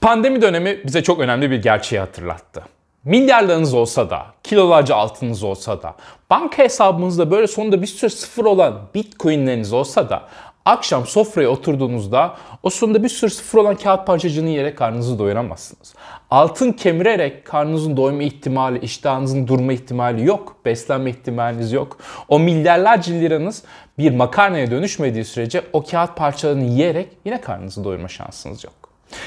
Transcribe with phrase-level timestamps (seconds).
[0.00, 2.62] Pandemi dönemi bize çok önemli bir gerçeği hatırlattı.
[3.04, 5.94] Milyarlarınız olsa da, kilolarca altınız olsa da,
[6.30, 10.22] banka hesabınızda böyle sonunda bir sürü sıfır olan bitcoinleriniz olsa da
[10.64, 15.94] akşam sofraya oturduğunuzda o sonunda bir sürü sıfır olan kağıt parçacığını yiyerek karnınızı doyuramazsınız.
[16.30, 20.56] Altın kemirerek karnınızın doyma ihtimali, iştahınızın durma ihtimali yok.
[20.64, 21.98] Beslenme ihtimaliniz yok.
[22.28, 23.62] O milyarlarca liranız
[23.98, 28.79] bir makarnaya dönüşmediği sürece o kağıt parçalarını yiyerek yine karnınızı doyurma şansınız yok.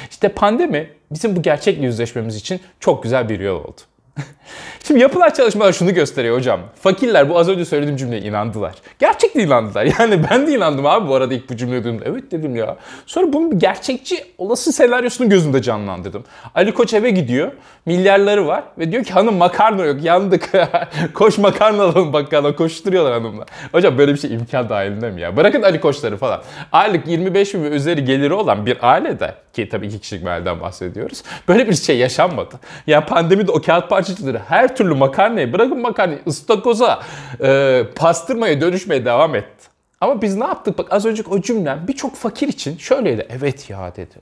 [0.09, 3.81] İşte pandemi bizim bu gerçekle yüzleşmemiz için çok güzel bir yol oldu.
[4.87, 6.59] Şimdi yapılan çalışmalar şunu gösteriyor hocam.
[6.81, 8.73] Fakirler bu az önce söylediğim cümleye inandılar.
[8.99, 9.85] Gerçekten inandılar.
[9.99, 12.05] Yani ben de inandım abi bu arada ilk bu cümleyi duyduğumda.
[12.05, 12.77] Evet dedim ya.
[13.05, 16.23] Sonra bunun bir gerçekçi olası senaryosunu gözümde canlandırdım.
[16.55, 17.51] Ali Koç eve gidiyor.
[17.85, 18.63] Milyarları var.
[18.79, 20.51] Ve diyor ki hanım makarna yok yandık.
[21.13, 22.55] Koş makarna alalım bakkala.
[22.55, 23.45] Koşturuyorlar hanımla.
[23.71, 25.37] Hocam böyle bir şey imkan dahilinde mi ya?
[25.37, 26.41] Bırakın Ali Koçları falan.
[26.71, 30.61] Aylık 25 bin ve üzeri geliri olan bir ailede ki tabii iki kişilik bir aileden
[30.61, 31.23] bahsediyoruz.
[31.47, 32.55] Böyle bir şey yaşanmadı.
[32.87, 36.99] Ya pandemide o kağıt parçacıkları her türlü makarnayı bırakın makarnayı ıstakoza,
[37.43, 39.73] e, pastırmaya dönüşmeye devam etti.
[40.01, 40.77] Ama biz ne yaptık?
[40.77, 43.27] Bak az önceki o cümlem birçok fakir için şöyleydi.
[43.29, 44.15] Evet ya dedi.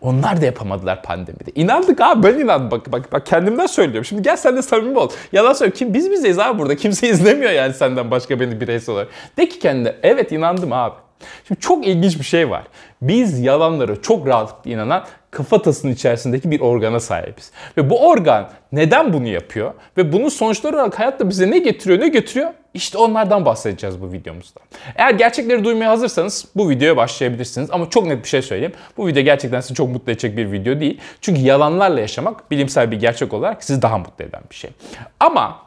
[0.00, 1.50] Onlar da yapamadılar pandemide.
[1.54, 2.70] İnandık abi ben inandım.
[2.70, 4.04] Bak bak bak kendimden söylüyorum.
[4.04, 5.08] Şimdi gel sen de samimi ol.
[5.32, 5.72] Yalan söyle.
[5.72, 6.76] Kim biz bizeyiz abi burada.
[6.76, 9.08] Kimse izlemiyor yani senden başka beni bireysel olarak.
[9.36, 10.94] De ki kendine evet inandım abi.
[11.48, 12.62] Şimdi çok ilginç bir şey var.
[13.02, 17.52] Biz yalanlara çok rahatlıkla inanan kafatasının içerisindeki bir organa sahibiz.
[17.76, 19.74] Ve bu organ neden bunu yapıyor?
[19.96, 22.50] Ve bunun sonuçları olarak hayatta bize ne getiriyor, ne getiriyor?
[22.74, 24.60] İşte onlardan bahsedeceğiz bu videomuzda.
[24.96, 27.70] Eğer gerçekleri duymaya hazırsanız bu videoya başlayabilirsiniz.
[27.70, 28.72] Ama çok net bir şey söyleyeyim.
[28.96, 31.00] Bu video gerçekten sizi çok mutlu edecek bir video değil.
[31.20, 34.70] Çünkü yalanlarla yaşamak bilimsel bir gerçek olarak sizi daha mutlu eden bir şey.
[35.20, 35.58] Ama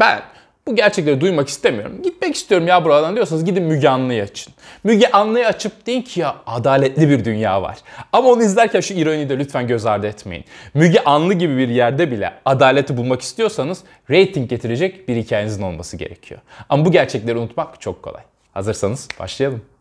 [0.00, 0.22] ben
[0.68, 2.02] bu gerçekleri duymak istemiyorum.
[2.02, 4.52] Gitmek istiyorum ya buradan diyorsanız gidin Müge Anlı'yı açın.
[4.84, 7.78] Müge Anlı'yı açıp deyin ki ya adaletli bir dünya var.
[8.12, 10.44] Ama onu izlerken şu ironiyi de lütfen göz ardı etmeyin.
[10.74, 16.40] Müge Anlı gibi bir yerde bile adaleti bulmak istiyorsanız rating getirecek bir hikayenizin olması gerekiyor.
[16.68, 18.22] Ama bu gerçekleri unutmak çok kolay.
[18.54, 19.75] Hazırsanız başlayalım.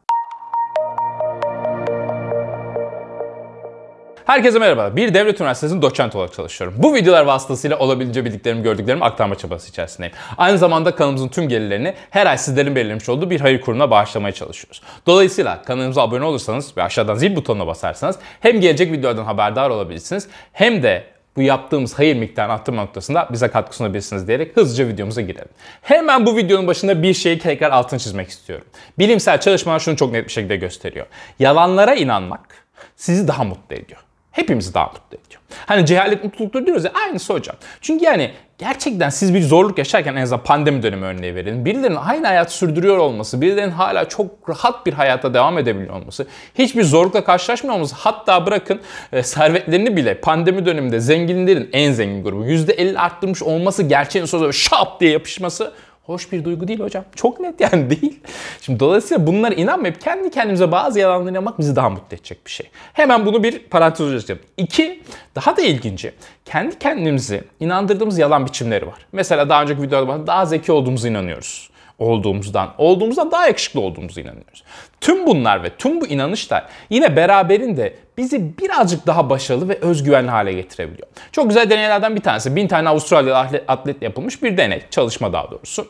[4.26, 4.96] Herkese merhaba.
[4.96, 6.76] Bir devlet üniversitesinin doçent olarak çalışıyorum.
[6.78, 10.16] Bu videolar vasıtasıyla olabildiğince bildiklerimi, gördüklerimi aktarma çabası içerisindeyim.
[10.38, 14.82] Aynı zamanda kanalımızın tüm gelirlerini her ay sizlerin belirlemiş olduğu bir hayır kurumuna bağışlamaya çalışıyoruz.
[15.06, 20.84] Dolayısıyla kanalımıza abone olursanız ve aşağıdan zil butonuna basarsanız hem gelecek videolardan haberdar olabilirsiniz hem
[20.84, 21.04] de
[21.36, 25.50] bu yaptığımız hayır miktarını arttırma noktasında bize katkı sunabilirsiniz diyerek hızlıca videomuza girelim.
[25.82, 28.66] Hemen bu videonun başında bir şeyi tekrar altını çizmek istiyorum.
[29.00, 31.06] Bilimsel çalışmalar şunu çok net bir şekilde gösteriyor.
[31.40, 32.66] Yalanlara inanmak
[32.96, 34.05] sizi daha mutlu ediyor
[34.36, 35.42] hepimizi daha mutlu ediyor.
[35.66, 37.56] Hani cehalet mutluluktur diyoruz ya aynısı hocam.
[37.82, 41.66] Çünkü yani gerçekten siz bir zorluk yaşarken en azından pandemi dönemi örneği verin.
[41.66, 46.84] Birilerinin aynı hayat sürdürüyor olması, birilerinin hala çok rahat bir hayata devam edebiliyor olması, hiçbir
[46.84, 48.82] zorlukla karşılaşmıyor olması, hatta bırakın
[49.12, 55.00] e, servetlerini bile pandemi döneminde zenginlerin en zengin grubu %50 arttırmış olması gerçeğin sözü şap
[55.00, 55.74] diye yapışması
[56.06, 57.04] hoş bir duygu değil hocam.
[57.16, 58.20] Çok net yani değil.
[58.62, 62.70] Şimdi dolayısıyla bunlara inanmayıp kendi kendimize bazı yalanları inanmak bizi daha mutlu edecek bir şey.
[62.94, 64.42] Hemen bunu bir parantez açacağım.
[64.58, 65.04] İki,
[65.36, 66.14] daha da ilginci.
[66.46, 69.06] Kendi kendimizi inandırdığımız yalan biçimleri var.
[69.12, 71.70] Mesela daha önceki videoda daha zeki olduğumuzu inanıyoruz
[72.00, 74.64] olduğumuzdan, olduğumuzdan daha yakışıklı olduğumuzu inanıyoruz.
[75.02, 80.54] Tüm bunlar ve tüm bu inanışlar yine beraberinde bizi birazcık daha başarılı ve özgüvenli hale
[80.54, 81.08] getirebiliyor.
[81.32, 82.56] Çok güzel deneylerden bir tanesi.
[82.56, 85.88] Bin tane Avustralyalı atlet yapılmış bir deney, çalışma daha doğrusu.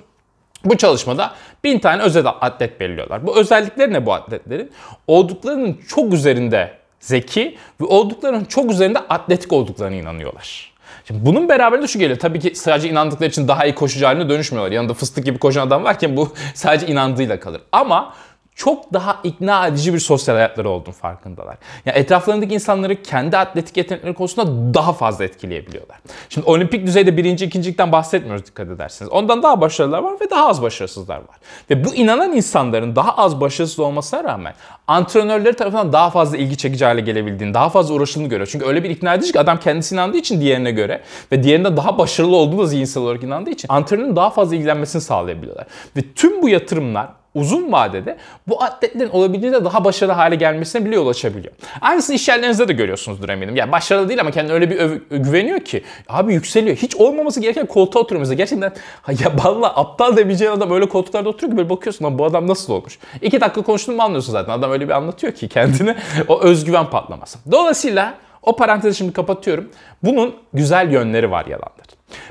[0.65, 1.33] Bu çalışmada
[1.63, 3.27] bin tane özel atlet belirliyorlar.
[3.27, 4.71] Bu özellikleri ne bu atletlerin?
[5.07, 10.74] Olduklarının çok üzerinde zeki ve olduklarının çok üzerinde atletik olduklarına inanıyorlar.
[11.07, 12.19] Şimdi bunun beraberinde şu geliyor.
[12.19, 14.71] Tabii ki sadece inandıkları için daha iyi koşucu haline dönüşmüyorlar.
[14.71, 17.61] Yanında fıstık gibi koşan adam varken bu sadece inandığıyla kalır.
[17.71, 18.13] Ama
[18.55, 21.57] çok daha ikna edici bir sosyal hayatları olduğunu farkındalar.
[21.85, 25.97] Yani etraflarındaki insanları kendi atletik yetenekleri konusunda daha fazla etkileyebiliyorlar.
[26.29, 29.11] Şimdi olimpik düzeyde birinci, ikincilikten bahsetmiyoruz dikkat ederseniz.
[29.11, 31.37] Ondan daha başarılılar var ve daha az başarısızlar var.
[31.69, 34.53] Ve bu inanan insanların daha az başarısız olmasına rağmen
[34.87, 38.47] antrenörleri tarafından daha fazla ilgi çekici hale gelebildiğini, daha fazla uğraşıldığını görüyor.
[38.51, 41.01] Çünkü öyle bir ikna edici ki adam kendisi inandığı için diğerine göre
[41.31, 45.65] ve diğerinde daha başarılı olduğunu da zihinsel olarak inandığı için antrenörün daha fazla ilgilenmesini sağlayabiliyorlar.
[45.97, 48.17] Ve tüm bu yatırımlar uzun vadede
[48.47, 51.53] bu atletlerin olabildiğince daha başarılı hale gelmesine bile yol açabiliyor.
[51.81, 53.55] Aynısını iş yerlerinizde de görüyorsunuzdur eminim.
[53.55, 56.75] Yani başarılı değil ama kendine öyle bir güveniyor ki abi yükseliyor.
[56.75, 58.31] Hiç olmaması gereken koltuğa oturuyor.
[58.31, 58.73] Gerçekten
[59.07, 62.73] ya valla aptal demeyeceğin adam öyle koltuklarda oturuyor ki böyle bakıyorsun lan bu adam nasıl
[62.73, 62.99] olmuş.
[63.21, 64.53] İki dakika konuştuğunu anlıyorsun zaten.
[64.53, 65.95] Adam öyle bir anlatıyor ki kendini
[66.27, 67.39] o özgüven patlaması.
[67.51, 69.69] Dolayısıyla o parantezi şimdi kapatıyorum.
[70.03, 71.85] Bunun güzel yönleri var yalanlar.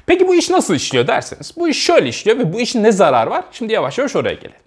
[0.07, 1.55] Peki bu iş nasıl işliyor derseniz.
[1.57, 3.45] Bu iş şöyle işliyor ve bu işin ne zararı var?
[3.53, 4.64] Şimdi yavaş yavaş oraya gelelim.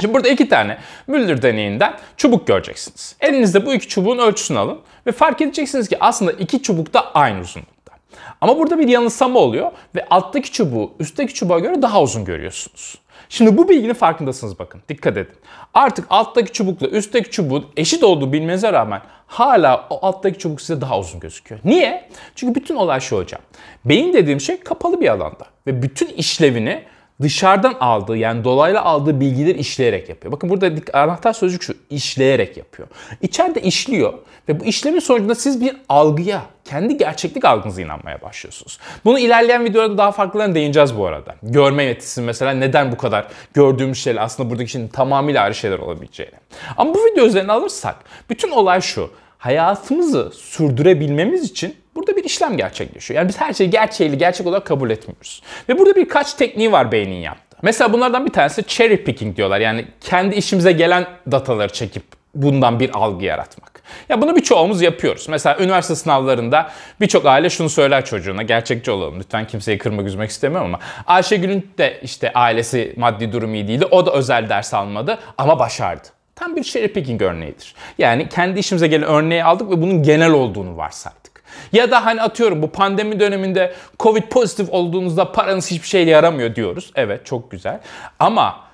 [0.00, 3.16] Şimdi burada iki tane Müller deneyinden çubuk göreceksiniz.
[3.20, 7.40] Elinizde bu iki çubuğun ölçüsünü alın ve fark edeceksiniz ki aslında iki çubuk da aynı
[7.40, 7.92] uzunlukta.
[8.40, 12.98] Ama burada bir yanılsama oluyor ve alttaki çubuğu üstteki çubuğa göre daha uzun görüyorsunuz.
[13.28, 14.82] Şimdi bu bilginin farkındasınız bakın.
[14.88, 15.34] Dikkat edin.
[15.74, 20.98] Artık alttaki çubukla üstteki çubuğun eşit olduğu bilmenize rağmen hala o alttaki çubuk size daha
[20.98, 21.60] uzun gözüküyor.
[21.64, 22.08] Niye?
[22.34, 23.40] Çünkü bütün olay şu hocam.
[23.84, 26.84] Beyin dediğim şey kapalı bir alanda ve bütün işlevini
[27.22, 30.32] dışarıdan aldığı yani dolaylı aldığı bilgileri işleyerek yapıyor.
[30.32, 32.88] Bakın burada anahtar sözcük şu işleyerek yapıyor.
[33.22, 34.12] İçeride işliyor
[34.48, 38.78] ve bu işlemin sonucunda siz bir algıya, kendi gerçeklik algınıza inanmaya başlıyorsunuz.
[39.04, 41.34] Bunu ilerleyen videolarda daha farklılarına değineceğiz bu arada.
[41.42, 46.34] Görme yetisi mesela neden bu kadar gördüğümüz şeyler aslında buradaki şeyin tamamıyla ayrı şeyler olabileceğini.
[46.76, 47.96] Ama bu video üzerine alırsak
[48.30, 49.10] bütün olay şu.
[49.38, 53.20] Hayatımızı sürdürebilmemiz için Burada bir işlem gerçekleşiyor.
[53.20, 55.42] Yani biz her şeyi gerçeğiyle gerçek olarak kabul etmiyoruz.
[55.68, 57.56] Ve burada birkaç tekniği var beynin yaptı.
[57.62, 59.60] Mesela bunlardan bir tanesi cherry picking diyorlar.
[59.60, 62.02] Yani kendi işimize gelen dataları çekip
[62.34, 63.82] bundan bir algı yaratmak.
[64.08, 65.28] Ya bunu birçoğumuz yapıyoruz.
[65.28, 68.42] Mesela üniversite sınavlarında birçok aile şunu söyler çocuğuna.
[68.42, 69.18] Gerçekçi olalım.
[69.18, 73.86] Lütfen kimseyi kırmak üzmek istemiyorum ama Ayşegül'ün de işte ailesi maddi durumu iyi değildi.
[73.90, 76.08] O da özel ders almadı ama başardı.
[76.34, 77.74] Tam bir cherry picking örneğidir.
[77.98, 81.37] Yani kendi işimize gelen örneği aldık ve bunun genel olduğunu varsaydık.
[81.72, 86.92] Ya da hani atıyorum bu pandemi döneminde Covid pozitif olduğunuzda paranız hiçbir şeyle yaramıyor diyoruz.
[86.94, 87.80] Evet çok güzel.
[88.18, 88.68] Ama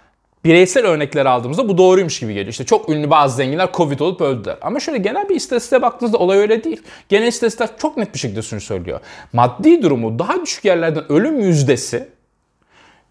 [0.44, 2.50] bireysel örnekler aldığımızda bu doğruymuş gibi geliyor.
[2.50, 4.56] İşte çok ünlü bazı zenginler Covid olup öldüler.
[4.62, 6.82] Ama şöyle genel bir istatistiğe baktığınızda olay öyle değil.
[7.08, 9.00] Genel istatistikler çok net bir şekilde şunu söylüyor.
[9.32, 12.13] Maddi durumu daha düşük yerlerden ölüm yüzdesi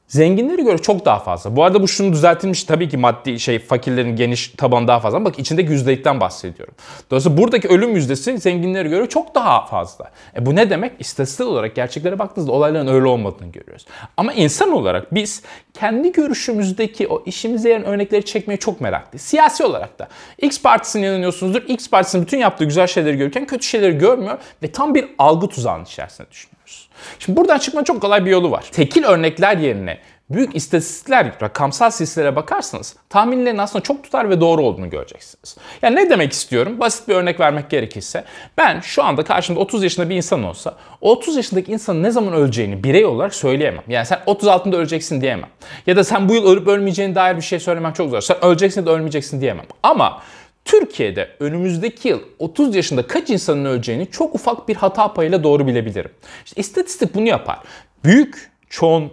[0.07, 1.55] Zenginlere göre çok daha fazla.
[1.55, 5.39] Bu arada bu şunu düzeltilmiş tabii ki maddi şey fakirlerin geniş tabanı daha fazla bak
[5.39, 6.73] içindeki yüzdelikten bahsediyorum.
[7.11, 10.11] Dolayısıyla buradaki ölüm yüzdesi zenginlere göre çok daha fazla.
[10.35, 10.91] E bu ne demek?
[10.99, 13.85] İstatistik olarak gerçeklere baktığınızda olayların öyle olmadığını görüyoruz.
[14.17, 15.41] Ama insan olarak biz
[15.73, 19.21] kendi görüşümüzdeki o işimize yarayan örnekleri çekmeye çok meraklıyız.
[19.21, 20.07] Siyasi olarak da.
[20.41, 21.61] X partisine inanıyorsunuzdur.
[21.67, 25.85] X partisinin bütün yaptığı güzel şeyleri görürken kötü şeyleri görmüyor ve tam bir algı tuzağının
[25.85, 26.89] içerisinde düşünüyoruz.
[27.19, 28.65] Şimdi buradan çıkma çok kolay bir yolu var.
[28.71, 34.89] Tekil örnekler yerine büyük istatistikler, rakamsal silsilelere bakarsanız tahminlerin aslında çok tutar ve doğru olduğunu
[34.89, 35.57] göreceksiniz.
[35.81, 36.79] Yani ne demek istiyorum?
[36.79, 38.23] Basit bir örnek vermek gerekirse
[38.57, 42.83] ben şu anda karşımda 30 yaşında bir insan olsa 30 yaşındaki insanın ne zaman öleceğini
[42.83, 43.83] birey olarak söyleyemem.
[43.87, 45.49] Yani sen 36'ında öleceksin diyemem.
[45.87, 48.21] Ya da sen bu yıl ölüp ölmeyeceğine dair bir şey söylemem çok zor.
[48.21, 49.65] Sen öleceksin ya da ölmeyeceksin diyemem.
[49.83, 50.21] Ama
[50.65, 56.11] Türkiye'de önümüzdeki yıl 30 yaşında kaç insanın öleceğini çok ufak bir hata payıyla doğru bilebilirim.
[56.45, 57.59] İşte istatistik bunu yapar.
[58.03, 59.11] Büyük çoğun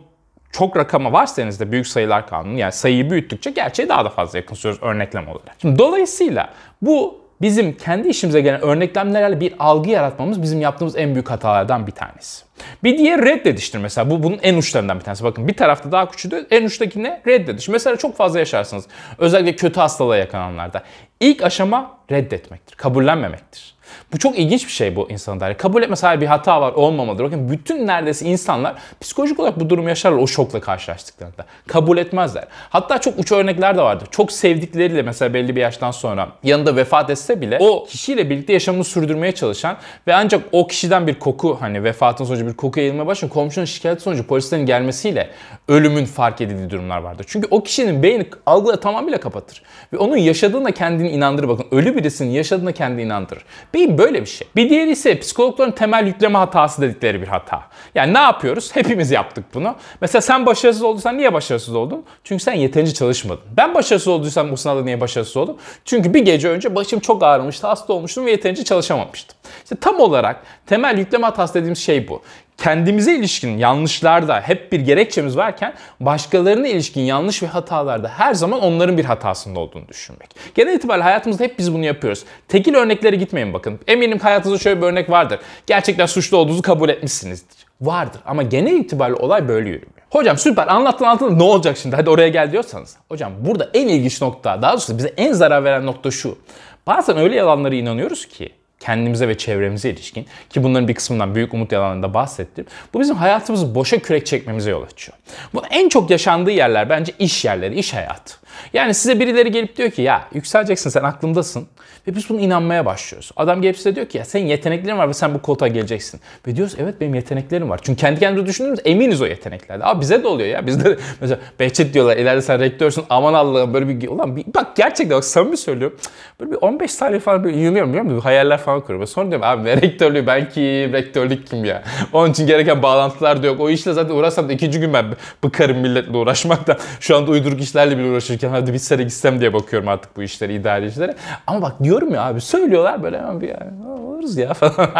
[0.53, 4.83] çok rakama varsa elinizde büyük sayılar kanunu yani sayıyı büyüttükçe gerçeğe daha da fazla yakınsıyoruz
[4.83, 5.57] örneklem olarak.
[5.61, 6.51] Şimdi dolayısıyla
[6.83, 11.93] bu bizim kendi işimize gelen örneklemlerle bir algı yaratmamız bizim yaptığımız en büyük hatalardan bir
[11.93, 12.45] tanesi.
[12.85, 14.11] Bir diğer reddediştir mesela.
[14.11, 15.25] Bu bunun en uçlarından bir tanesi.
[15.25, 17.23] Bakın bir tarafta daha küçüğü en uçtaki ne?
[17.27, 17.69] Reddediş.
[17.69, 18.85] Mesela çok fazla yaşarsınız.
[19.19, 20.83] Özellikle kötü hastalığa yakalananlarda.
[21.21, 22.77] İlk aşama reddetmektir.
[22.77, 23.75] Kabullenmemektir.
[24.13, 25.55] Bu çok ilginç bir şey bu insanın dair.
[25.55, 27.25] Kabul etmese bir hata var olmamalıdır.
[27.25, 31.45] Bakın bütün neredeyse insanlar psikolojik olarak bu durumu yaşarlar o şokla karşılaştıklarında.
[31.67, 32.45] Kabul etmezler.
[32.71, 34.09] Hatta çok uç örnekler de vardır.
[34.11, 38.85] Çok sevdikleriyle mesela belli bir yaştan sonra yanında vefat etse bile o kişiyle birlikte yaşamını
[38.85, 39.77] sürdürmeye çalışan
[40.07, 44.03] ve ancak o kişiden bir koku hani vefatın sonucu bir koku yayılmaya başlayan komşunun şikayeti
[44.03, 45.31] sonucu polislerin gelmesiyle
[45.69, 47.25] ölümün fark edildiği durumlar vardır.
[47.29, 49.63] Çünkü o kişinin beyni algıları tamamıyla kapatır.
[49.93, 51.49] Ve onun yaşadığına kendini inandırır.
[51.49, 53.45] Bakın ölü birisinin yaşadığına kendini inandırır.
[53.81, 54.49] Beyin böyle bir şey.
[54.57, 57.63] Bir diğeri ise psikologların temel yükleme hatası dedikleri bir hata.
[57.95, 58.71] Yani ne yapıyoruz?
[58.75, 59.75] Hepimiz yaptık bunu.
[60.01, 62.05] Mesela sen başarısız olduysan niye başarısız oldun?
[62.25, 63.43] Çünkü sen yeterince çalışmadın.
[63.57, 65.57] Ben başarısız olduysam bu sınavda niye başarısız oldum?
[65.85, 69.37] Çünkü bir gece önce başım çok ağrımıştı, hasta olmuştum ve yeterince çalışamamıştım.
[69.63, 72.23] İşte tam olarak temel yükleme hatası dediğimiz şey bu
[72.61, 78.99] kendimize ilişkin yanlışlarda hep bir gerekçemiz varken başkalarına ilişkin yanlış ve hatalarda her zaman onların
[78.99, 80.31] bir hatasında olduğunu düşünmek.
[80.55, 82.25] Genel itibariyle hayatımızda hep biz bunu yapıyoruz.
[82.49, 83.81] Tekil örneklere gitmeyin bakın.
[83.87, 85.39] Eminim hayatınızda şöyle bir örnek vardır.
[85.67, 87.67] Gerçekten suçlu olduğunuzu kabul etmişsinizdir.
[87.81, 90.01] Vardır ama genel itibariyle olay böyle yürümüyor.
[90.11, 92.97] Hocam süper anlattın anlattın ne olacak şimdi hadi oraya gel diyorsanız.
[93.09, 96.39] Hocam burada en ilginç nokta daha doğrusu bize en zarar veren nokta şu.
[96.87, 101.73] Bazen öyle yalanlara inanıyoruz ki kendimize ve çevremize ilişkin ki bunların bir kısmından büyük umut
[101.73, 102.67] yalanında bahsettim.
[102.95, 105.19] Bu bizim hayatımızı boşa kürek çekmemize yol açıyor.
[105.55, 108.35] Bu en çok yaşandığı yerler bence iş yerleri, iş hayatı.
[108.73, 111.69] Yani size birileri gelip diyor ki ya yükseleceksin sen aklındasın.
[112.09, 113.31] Ve biz bunu inanmaya başlıyoruz.
[113.37, 116.21] Adam gelip size diyor ki ya senin yeteneklerin var ve sen bu koltuğa geleceksin.
[116.47, 117.81] Ve diyoruz evet benim yeteneklerim var.
[117.83, 119.85] Çünkü kendi kendimize düşündüğümüz eminiz o yeteneklerde.
[119.85, 120.67] Abi bize de oluyor ya.
[120.67, 125.17] Bizde mesela Behçet diyorlar ileride sen rektörsün aman Allah'ım böyle bir ulan bir, bak gerçekten
[125.17, 125.99] bak samimi söylüyorum.
[126.41, 128.21] Böyle bir 15 saniye falan böyle inanıyorum biliyor musun?
[128.21, 129.07] Hayaller falan kuruyorum.
[129.07, 131.83] Sonra diyorum abi rektörlüğü ben kim, rektörlük kim ya?
[132.13, 133.61] Onun için gereken bağlantılar da yok.
[133.61, 135.07] O işle zaten uğraşsam da ikinci gün ben
[135.45, 136.77] bıkarım milletle uğraşmaktan.
[137.01, 141.15] Şu anda uyduruk işlerle bile uğraşırken hadi bir sene gitsem diye bakıyorum artık bu işlere.
[141.47, 143.89] Ama bak diyorum ya abi söylüyorlar böyle hemen bir yani,
[144.21, 144.91] oluruz ya falan.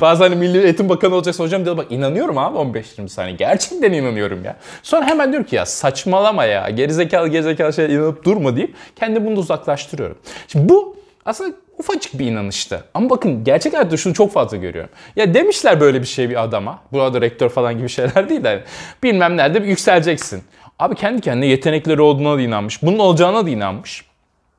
[0.00, 3.36] Bazen hani Milli Eğitim Bakanı olacaksa hocam diyor bak inanıyorum abi 15-20 saniye.
[3.36, 4.56] Gerçekten inanıyorum ya.
[4.82, 9.38] Sonra hemen diyor ki ya saçmalama ya gerizekalı gerizekalı şeyler inanıp durma deyip kendi bunu
[9.38, 10.18] uzaklaştırıyorum.
[10.48, 12.84] Şimdi bu aslında ufacık bir inanıştı.
[12.94, 14.90] Ama bakın gerçek hayatta şunu çok fazla görüyorum.
[15.16, 16.82] Ya demişler böyle bir şey bir adama.
[16.92, 18.60] Burada rektör falan gibi şeyler değil de hani
[19.02, 20.42] bilmem nerede bir yükseleceksin.
[20.82, 22.82] Abi kendi kendine yetenekleri olduğuna da inanmış.
[22.82, 24.04] Bunun olacağına da inanmış.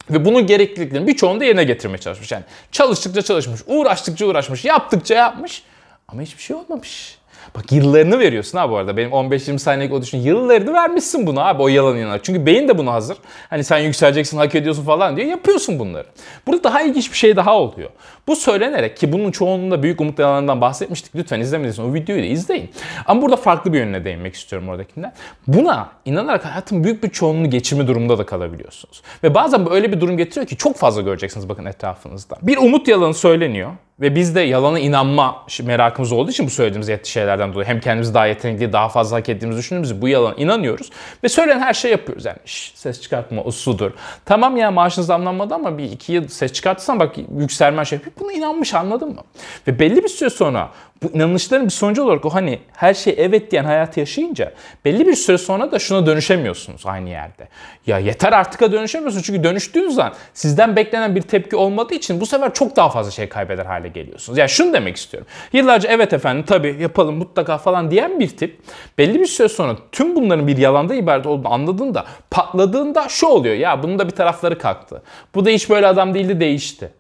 [0.10, 2.32] Ve bunun gerekliliklerini birçoğunu da yerine getirmeye çalışmış.
[2.32, 5.64] Yani çalıştıkça çalışmış, uğraştıkça uğraşmış, yaptıkça yapmış.
[6.08, 7.18] Ama hiçbir şey olmamış.
[7.56, 8.98] Bak yıllarını veriyorsun ha bu arada.
[8.98, 10.18] Benim 15-20 saniyelik o düşün.
[10.18, 12.24] Yıllarını vermişsin bunu abi o yalan inanarak.
[12.24, 13.18] Çünkü beyin de buna hazır.
[13.50, 16.08] Hani sen yükseleceksin, hak ediyorsun falan diye yapıyorsun bunları.
[16.48, 17.90] Burada daha ilginç bir şey daha oluyor.
[18.28, 21.16] Bu söylenerek ki bunun çoğunluğunda büyük umut yalanından bahsetmiştik.
[21.16, 22.72] Lütfen izlemediyseniz o videoyu da izleyin.
[23.06, 25.14] Ama burada farklı bir yönüne değinmek istiyorum oradakinden.
[25.48, 29.02] Buna inanarak hayatın büyük bir çoğunluğunu geçirme durumunda da kalabiliyorsunuz.
[29.24, 32.36] Ve bazen böyle bir durum getiriyor ki çok fazla göreceksiniz bakın etrafınızda.
[32.42, 33.72] Bir umut yalanı söyleniyor.
[34.00, 38.26] Ve biz de yalana inanma merakımız olduğu için bu söylediğimiz şeylerden dolayı hem kendimizi daha
[38.26, 40.90] yetenekli, daha fazla hak ettiğimizi düşündüğümüz bu yalana inanıyoruz.
[41.24, 42.26] Ve söylenen her şey yapıyoruz.
[42.26, 43.92] Yani şş, ses çıkartma, usudur.
[44.26, 48.00] Tamam ya maaşın zamlanmadı ama bir iki yıl ses çıkartırsan bak yükselmen şey.
[48.20, 49.22] Buna inanmış anladın mı?
[49.68, 50.70] Ve belli bir süre sonra
[51.04, 54.54] bu inanışların bir sonucu olarak o hani her şey evet diyen hayatı yaşayınca
[54.86, 57.48] belli bir süre sonra da şuna dönüşemiyorsunuz aynı yerde.
[57.88, 62.54] Ya yeter artık'a dönüşemiyorsunuz çünkü dönüştüğünüz zaman sizden beklenen bir tepki olmadığı için bu sefer
[62.54, 64.38] çok daha fazla şey kaybeder hale geliyorsunuz.
[64.38, 65.28] Yani şunu demek istiyorum.
[65.54, 68.60] Yıllarca evet efendim tabii yapalım mutlaka falan diyen bir tip
[68.98, 73.84] belli bir süre sonra tüm bunların bir yalanda ibaret olduğunu anladığında patladığında şu oluyor ya
[73.84, 75.02] bunun da bir tarafları kalktı.
[75.36, 76.92] Bu da hiç böyle adam değildi değişti.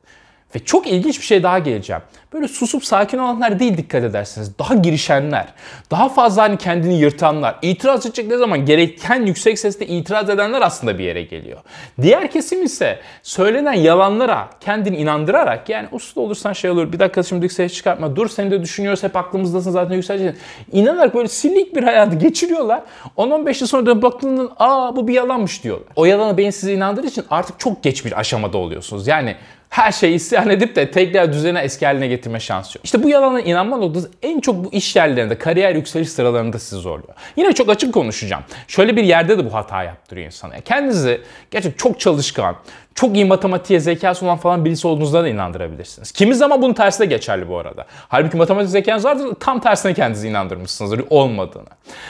[0.55, 2.01] Ve çok ilginç bir şey daha geleceğim.
[2.33, 4.60] Böyle susup sakin olanlar değil dikkat edersiniz.
[4.60, 5.45] Daha girişenler,
[5.91, 11.03] daha fazla hani kendini yırtanlar, itiraz edecekleri zaman gereken yüksek sesle itiraz edenler aslında bir
[11.03, 11.60] yere geliyor.
[12.01, 17.50] Diğer kesim ise söylenen yalanlara kendini inandırarak yani uslu olursan şey olur bir dakika şimdi
[17.50, 20.41] ses çıkartma dur seni de düşünüyoruz hep aklımızdasın zaten yükseleceksin.
[20.72, 22.81] İnanarak böyle silik bir hayatı geçiriyorlar.
[23.17, 25.88] 10-15 yıl sonra dönüp baktığında aa bu bir yalanmış diyorlar.
[25.95, 29.07] O yalanı beyin sizi inandırdığı için artık çok geç bir aşamada oluyorsunuz.
[29.07, 29.36] Yani
[29.74, 32.86] her şeyi isyan edip de tekrar düzene eski haline getirme şansı yok.
[32.86, 37.13] İşte bu yalana inanma noktası en çok bu iş yerlerinde, kariyer yükseliş sıralarında sizi zorluyor.
[37.36, 38.44] Yine çok açık konuşacağım.
[38.68, 40.60] Şöyle bir yerde de bu hata yaptırıyor insana.
[40.60, 42.56] Kendinizi gerçekten çok çalışkan,
[42.95, 46.12] çok iyi matematiğe zekası olan falan birisi olduğunuzda da inandırabilirsiniz.
[46.12, 47.85] Kimi zaman bunun tersine geçerli bu arada.
[48.07, 51.69] Halbuki matematik zekanız vardır tam tersine kendinizi inandırmışsınızdır olmadığını.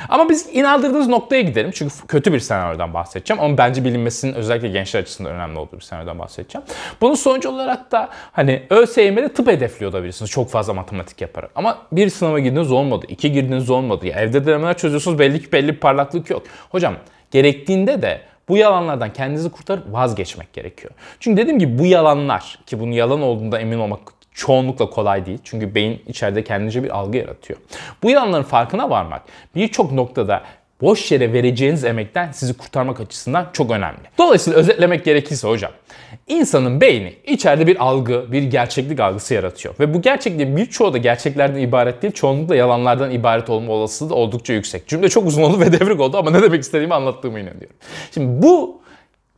[0.09, 1.71] Ama biz inandırdığınız noktaya gidelim.
[1.73, 6.19] Çünkü kötü bir senaryodan bahsedeceğim ama bence bilinmesinin özellikle gençler açısından önemli olduğu bir senaryodan
[6.19, 6.67] bahsedeceğim.
[7.01, 11.51] Bunun sonucu olarak da hani ÖSYM'de tıp hedefliyor olabilirsiniz çok fazla matematik yaparak.
[11.55, 14.07] Ama bir sınava girdiniz olmadı, iki girdiniz olmadı.
[14.07, 16.43] Ya evde denemeler çözüyorsunuz belli ki belli bir parlaklık yok.
[16.69, 16.95] Hocam
[17.31, 20.93] gerektiğinde de bu yalanlardan kendinizi kurtarıp vazgeçmek gerekiyor.
[21.19, 23.99] Çünkü dediğim gibi bu yalanlar ki bunun yalan olduğunda emin olmak
[24.33, 25.39] çoğunlukla kolay değil.
[25.43, 27.59] Çünkü beyin içeride kendince bir algı yaratıyor.
[28.03, 29.21] Bu yalanların farkına varmak
[29.55, 30.43] birçok noktada
[30.83, 33.99] boş yere vereceğiniz emekten sizi kurtarmak açısından çok önemli.
[34.17, 35.71] Dolayısıyla özetlemek gerekirse hocam,
[36.27, 39.75] insanın beyni içeride bir algı, bir gerçeklik algısı yaratıyor.
[39.79, 44.53] Ve bu gerçekliğin birçoğu da gerçeklerden ibaret değil, çoğunlukla yalanlardan ibaret olma olasılığı da oldukça
[44.53, 44.87] yüksek.
[44.87, 47.75] Cümle çok uzun oldu ve devrik oldu ama ne demek istediğimi anlattığımı inanıyorum.
[48.13, 48.81] Şimdi bu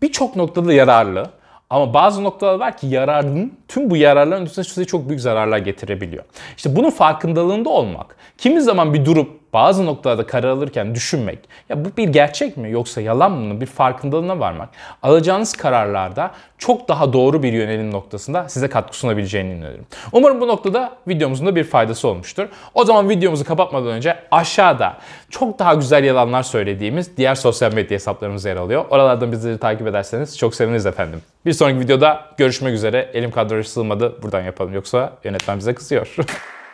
[0.02, 1.30] birçok noktada yararlı.
[1.70, 6.24] Ama bazı noktalar var ki yararın, tüm bu yararların üstüne size çok büyük zararlar getirebiliyor.
[6.58, 11.90] İşte bunun farkındalığında olmak, kimi zaman bir durup bazı noktalarda karar alırken düşünmek, ya bu
[11.98, 14.70] bir gerçek mi yoksa yalan mı bir farkındalığına varmak,
[15.04, 19.86] alacağınız kararlarda çok daha doğru bir yönelim noktasında size katkı sunabileceğini inanıyorum.
[20.12, 22.48] Umarım bu noktada videomuzun da bir faydası olmuştur.
[22.74, 24.98] O zaman videomuzu kapatmadan önce aşağıda
[25.30, 28.86] çok daha güzel yalanlar söylediğimiz diğer sosyal medya hesaplarımız yer alıyor.
[28.90, 31.22] Oralardan bizleri takip ederseniz çok seviniriz efendim.
[31.46, 33.10] Bir sonraki videoda görüşmek üzere.
[33.14, 34.24] Elim kadroya sığmadı.
[34.24, 34.74] Buradan yapalım.
[34.74, 36.16] Yoksa yönetmen bize kızıyor.